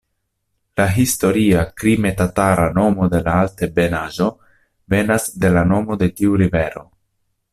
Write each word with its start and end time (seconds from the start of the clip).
La 0.79 0.85
historia 0.93 1.59
krime-tatara 1.81 2.63
nomo 2.79 3.09
de 3.15 3.21
la 3.29 3.35
altebenaĵo 3.43 4.31
venas 4.95 5.31
de 5.45 5.55
la 5.59 5.67
nomo 5.75 6.01
de 6.05 6.13
tiu 6.21 6.43
rivero. 6.45 6.87